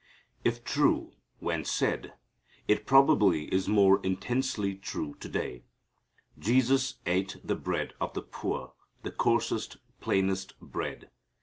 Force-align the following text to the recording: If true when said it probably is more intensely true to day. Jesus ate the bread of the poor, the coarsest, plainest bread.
If 0.43 0.63
true 0.63 1.11
when 1.37 1.63
said 1.63 2.13
it 2.67 2.87
probably 2.87 3.43
is 3.53 3.67
more 3.67 4.01
intensely 4.01 4.73
true 4.73 5.13
to 5.19 5.29
day. 5.29 5.63
Jesus 6.39 6.95
ate 7.05 7.37
the 7.43 7.53
bread 7.53 7.93
of 8.01 8.15
the 8.15 8.23
poor, 8.23 8.73
the 9.03 9.11
coarsest, 9.11 9.77
plainest 9.99 10.59
bread. 10.59 11.11